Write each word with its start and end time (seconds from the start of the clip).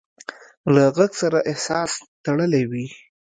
له 0.73 0.83
غږ 0.97 1.11
سره 1.21 1.39
احساس 1.51 1.91
تړلی 2.25 2.63
وي. 2.71 2.85